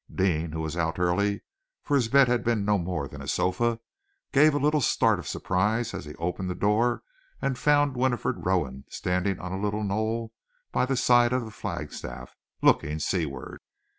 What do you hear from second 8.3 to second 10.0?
Rowan standing on a little